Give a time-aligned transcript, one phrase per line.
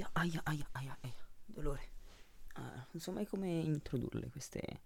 [0.00, 1.28] Aia, aia, aia, aia, aia.
[1.44, 1.88] Dolore.
[2.54, 4.80] Ah, non so mai come introdurle queste,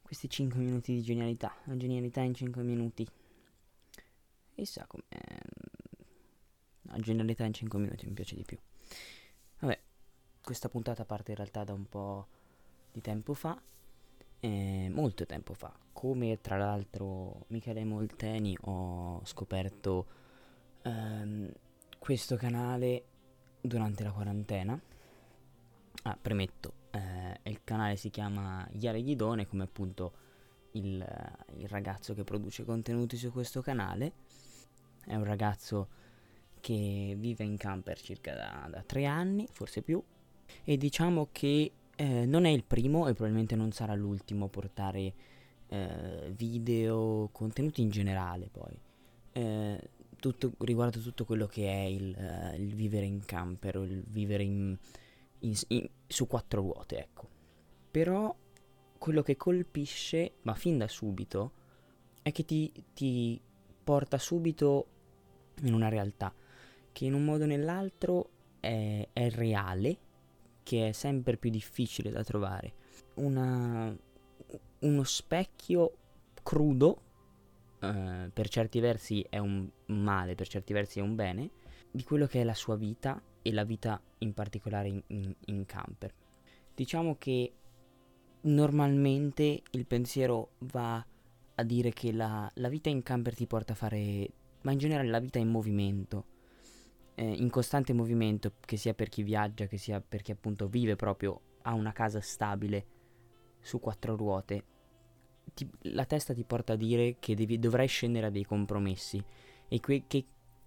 [0.00, 1.54] questi 5 minuti di genialità.
[1.64, 3.06] La genialità in 5 minuti.
[4.54, 5.04] Chissà come...
[6.82, 8.58] La genialità in 5 minuti mi piace di più.
[9.58, 9.78] Vabbè,
[10.42, 12.26] questa puntata parte in realtà da un po'
[12.92, 13.60] di tempo fa.
[14.40, 15.76] Eh, molto tempo fa.
[15.92, 20.06] Come tra l'altro Michele Molteni ho scoperto
[20.82, 21.52] ehm,
[21.98, 23.04] questo canale
[23.64, 24.78] durante la quarantena.
[26.02, 30.12] Ah, premetto, eh, il canale si chiama Iare Ghidone, come appunto
[30.72, 31.04] il,
[31.56, 34.12] il ragazzo che produce contenuti su questo canale.
[35.06, 35.88] È un ragazzo
[36.60, 40.02] che vive in camper circa da, da tre anni, forse più,
[40.62, 45.14] e diciamo che eh, non è il primo e probabilmente non sarà l'ultimo a portare
[45.68, 48.78] eh, video, contenuti in generale poi.
[49.32, 49.90] Eh,
[50.24, 54.42] tutto, riguardo tutto quello che è il, uh, il vivere in camper o il vivere
[54.42, 54.74] in,
[55.40, 57.28] in, in, su quattro ruote, ecco.
[57.90, 58.34] Però
[58.96, 61.52] quello che colpisce, ma fin da subito,
[62.22, 63.38] è che ti, ti
[63.84, 64.86] porta subito
[65.62, 66.32] in una realtà
[66.90, 68.30] che in un modo o nell'altro
[68.60, 69.98] è, è reale,
[70.62, 72.72] che è sempre più difficile da trovare.
[73.16, 73.94] Una,
[74.78, 75.96] uno specchio
[76.42, 77.02] crudo
[77.80, 81.50] eh, per certi versi è un male, per certi versi è un bene,
[81.90, 85.66] di quello che è la sua vita e la vita in particolare in, in, in
[85.66, 86.12] camper.
[86.74, 87.52] Diciamo che
[88.42, 91.04] normalmente il pensiero va
[91.56, 94.28] a dire che la, la, vita in camper ti porta a fare,
[94.62, 96.24] ma in generale la vita in movimento,
[97.14, 100.96] eh, in costante movimento, che sia per chi viaggia, che sia per chi appunto vive
[100.96, 102.86] proprio, ha una casa stabile
[103.60, 104.64] su quattro ruote,
[105.54, 109.22] ti, la testa ti porta a dire che devi, dovrai scendere a dei compromessi
[109.68, 110.24] e que, che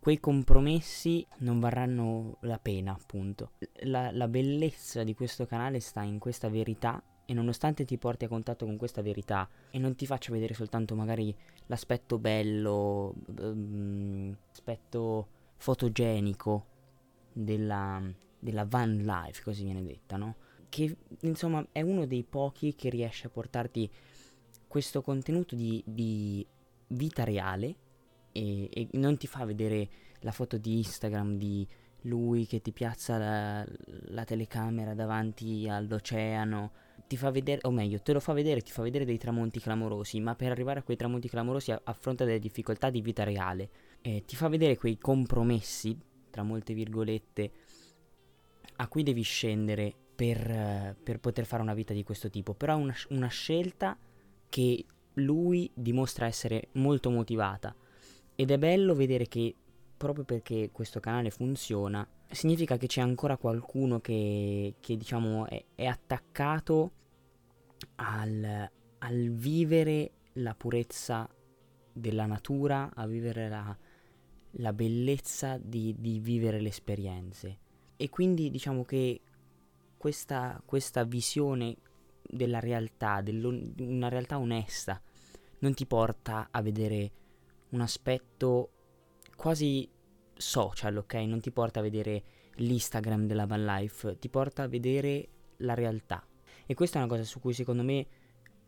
[0.00, 3.52] quei compromessi non varranno la pena, appunto.
[3.82, 8.28] La, la bellezza di questo canale sta in questa verità e nonostante ti porti a
[8.28, 11.32] contatto con questa verità e non ti faccia vedere soltanto magari
[11.66, 16.66] l'aspetto bello, um, l'aspetto fotogenico
[17.32, 18.02] della,
[18.38, 20.34] della van life, così viene detta, no?
[20.68, 23.88] Che insomma è uno dei pochi che riesce a portarti
[24.70, 26.46] questo contenuto di, di
[26.86, 27.74] vita reale
[28.30, 29.88] e, e, non ti fa vedere
[30.20, 31.66] la foto di Instagram di
[32.02, 33.66] lui che ti piazza la,
[34.10, 36.70] la telecamera davanti all'oceano,
[37.08, 40.20] ti fa vedere, o meglio, te lo fa vedere, ti fa vedere dei tramonti clamorosi,
[40.20, 43.70] ma per arrivare a quei tramonti clamorosi affronta delle difficoltà di vita reale.
[44.02, 45.98] Eh, ti fa vedere quei compromessi,
[46.30, 47.50] tra molte virgolette,
[48.76, 52.54] a cui devi scendere per, per poter fare una vita di questo tipo.
[52.54, 53.98] Però una, una scelta
[54.50, 54.84] che
[55.14, 57.74] lui dimostra essere molto motivata
[58.34, 59.54] ed è bello vedere che
[59.96, 65.86] proprio perché questo canale funziona significa che c'è ancora qualcuno che, che diciamo è, è
[65.86, 66.92] attaccato
[67.96, 71.28] al, al, vivere la purezza
[71.92, 73.76] della natura, a vivere la,
[74.52, 77.58] la bellezza di, di, vivere le esperienze.
[77.96, 79.20] E quindi diciamo che
[79.96, 81.76] questa, questa visione
[82.30, 83.22] della realtà,
[83.78, 85.00] una realtà onesta,
[85.58, 87.12] non ti porta a vedere
[87.70, 88.70] un aspetto
[89.36, 89.88] quasi
[90.34, 91.14] social, ok?
[91.14, 92.22] Non ti porta a vedere
[92.56, 96.24] l'Instagram della van life, ti porta a vedere la realtà.
[96.66, 98.06] E questa è una cosa su cui secondo me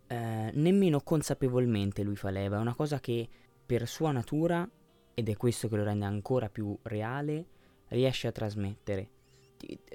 [0.07, 3.29] eh, nemmeno consapevolmente lui fa leva, è una cosa che
[3.65, 4.69] per sua natura,
[5.15, 7.47] ed è questo che lo rende ancora più reale,
[7.89, 9.11] riesce a trasmettere.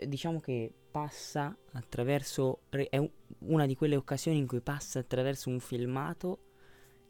[0.05, 6.39] Diciamo che passa attraverso, è una di quelle occasioni in cui passa attraverso un filmato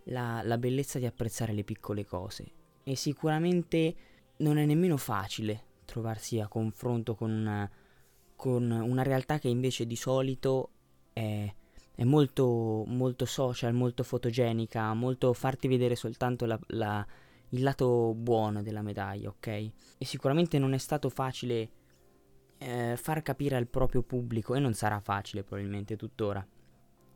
[0.06, 2.52] la, la bellezza di apprezzare le piccole cose.
[2.84, 3.96] E sicuramente
[4.38, 7.70] non è nemmeno facile trovarsi a confronto con una,
[8.36, 10.70] con una realtà che invece di solito
[11.14, 11.54] è,
[11.96, 17.06] è molto, molto, social, molto fotogenica, molto farti vedere soltanto la, la,
[17.50, 19.48] il lato buono della medaglia, ok?
[19.48, 19.72] E
[20.06, 21.70] sicuramente non è stato facile
[22.58, 26.46] eh, far capire al proprio pubblico, e non sarà facile probabilmente tuttora,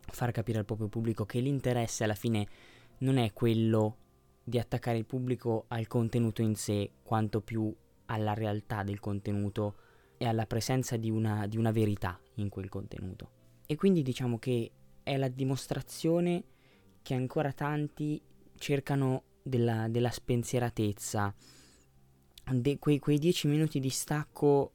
[0.08, 2.48] far capire al proprio pubblico che l'interesse alla fine
[3.00, 3.98] non è quello
[4.44, 7.74] di attaccare il pubblico al contenuto in sé, quanto più
[8.06, 9.76] alla realtà del contenuto
[10.18, 13.30] e alla presenza di una, di una verità in quel contenuto.
[13.66, 14.72] E quindi diciamo che
[15.04, 16.44] è la dimostrazione
[17.02, 18.22] che ancora tanti
[18.58, 21.34] cercano della, della spensieratezza,
[22.52, 24.74] de, quei, quei dieci minuti di stacco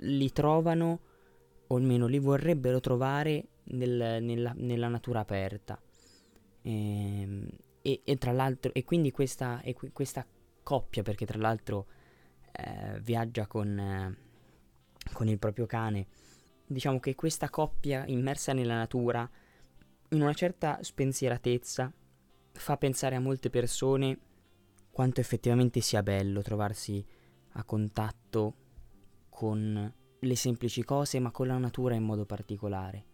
[0.00, 1.00] li trovano,
[1.66, 5.80] o almeno li vorrebbero trovare nel, nella, nella, natura aperta.
[6.62, 7.48] E, ehm,
[7.82, 10.26] e, e, tra l'altro, e quindi questa, e questa
[10.62, 11.86] coppia, perché tra l'altro
[12.52, 14.16] eh, viaggia con, eh,
[15.12, 16.06] con il proprio cane.
[16.66, 19.28] Diciamo che questa coppia immersa nella natura,
[20.10, 21.92] in una certa spensieratezza,
[22.52, 24.18] fa pensare a molte persone
[24.90, 27.04] quanto effettivamente sia bello trovarsi
[27.52, 28.54] a contatto
[29.40, 33.04] con le semplici cose, ma con la natura in modo particolare.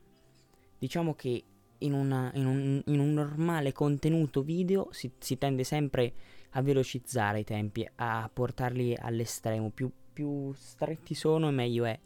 [0.76, 1.44] Diciamo che
[1.78, 6.12] in, una, in, un, in un, normale contenuto video si, si, tende sempre
[6.50, 11.96] a velocizzare i tempi, a portarli all'estremo, più, più stretti sono meglio è.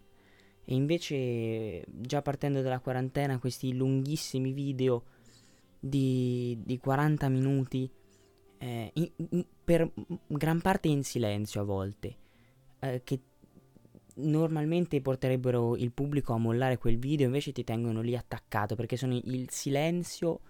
[0.67, 5.05] E invece, già partendo dalla quarantena, questi lunghissimi video
[5.79, 7.91] di, di 40 minuti,
[8.59, 9.91] eh, in, per
[10.27, 12.17] gran parte in silenzio a volte,
[12.81, 13.21] eh, che
[14.17, 19.15] normalmente porterebbero il pubblico a mollare quel video, invece ti tengono lì attaccato perché sono
[19.15, 20.41] il silenzio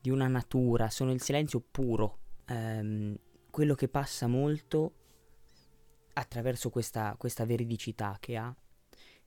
[0.00, 2.18] di una natura, sono il silenzio puro.
[2.46, 3.16] Ehm,
[3.50, 4.94] quello che passa molto
[6.14, 8.54] attraverso questa, questa veridicità che ha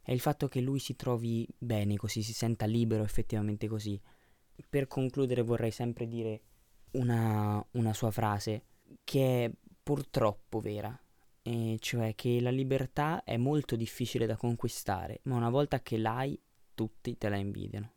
[0.01, 4.00] è il fatto che lui si trovi bene così, si senta libero effettivamente così.
[4.69, 6.42] Per concludere vorrei sempre dire
[6.92, 8.63] una, una sua frase
[9.04, 9.51] che è
[9.83, 10.98] purtroppo vera,
[11.48, 16.38] eh, cioè che la libertà è molto difficile da conquistare, ma una volta che l'hai,
[16.76, 17.92] tutti te la invidiano.